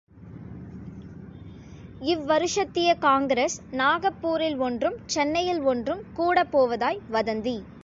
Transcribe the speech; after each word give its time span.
இவ்வருஷத்திய 2.03 2.97
Congress 2.99 3.57
நாகப்பூரில் 3.71 4.57
ஒன்றும் 4.57 4.97
சென்னையில் 5.05 5.61
ஒன்றும் 5.63 6.03
கூடப் 6.13 6.51
போவதாய் 6.51 7.01
வதந்தி. 7.11 7.57